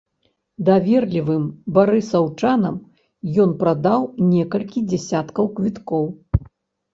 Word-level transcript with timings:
Даверлівым 0.69 1.43
барысаўчанам 1.75 2.79
ён 3.45 3.53
прадаў 3.61 4.01
некалькі 4.33 4.79
дзясяткаў 4.95 5.45
квіткоў. 5.61 6.05